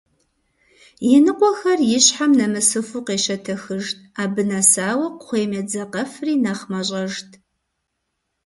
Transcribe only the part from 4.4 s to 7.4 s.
нэсауэ кхъуейм едзакъэфри нэхъ мащӀэжт.